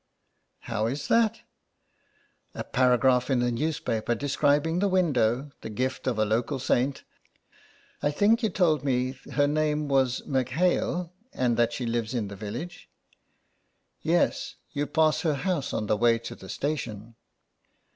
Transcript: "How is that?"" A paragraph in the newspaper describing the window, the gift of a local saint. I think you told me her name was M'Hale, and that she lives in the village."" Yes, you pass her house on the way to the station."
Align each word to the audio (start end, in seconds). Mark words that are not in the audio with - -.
"How 0.71 0.87
is 0.87 1.09
that?"" 1.09 1.41
A 2.55 2.63
paragraph 2.63 3.29
in 3.29 3.37
the 3.39 3.51
newspaper 3.51 4.15
describing 4.15 4.79
the 4.79 4.87
window, 4.89 5.51
the 5.61 5.69
gift 5.69 6.07
of 6.07 6.17
a 6.17 6.25
local 6.25 6.57
saint. 6.57 7.03
I 8.01 8.09
think 8.09 8.41
you 8.41 8.49
told 8.49 8.83
me 8.83 9.11
her 9.33 9.45
name 9.45 9.87
was 9.87 10.23
M'Hale, 10.25 11.11
and 11.33 11.55
that 11.57 11.73
she 11.73 11.85
lives 11.85 12.15
in 12.15 12.29
the 12.29 12.35
village."" 12.35 12.89
Yes, 14.01 14.55
you 14.71 14.87
pass 14.87 15.21
her 15.21 15.35
house 15.35 15.71
on 15.71 15.85
the 15.85 15.95
way 15.97 16.17
to 16.17 16.33
the 16.33 16.49
station." 16.49 17.13